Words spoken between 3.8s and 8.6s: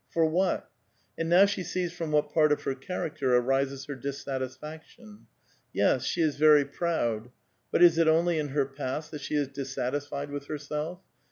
her dissatisfaction. Yes; she is very proud. But is it only in